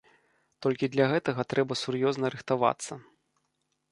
Толькі 0.65 0.89
для 0.93 1.05
гэтага 1.11 1.41
трэба 1.51 1.77
сур'ёзна 1.83 2.25
рыхтавацца. 2.37 2.93